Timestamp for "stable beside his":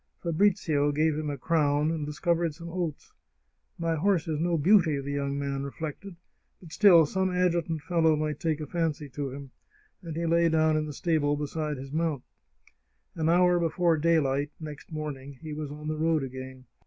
10.93-11.91